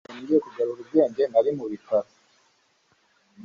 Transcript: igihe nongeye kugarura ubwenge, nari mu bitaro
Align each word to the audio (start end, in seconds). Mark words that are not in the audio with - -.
igihe 0.03 0.13
nongeye 0.15 0.39
kugarura 0.45 0.81
ubwenge, 0.83 1.23
nari 1.31 1.51
mu 1.57 1.65
bitaro 1.71 2.09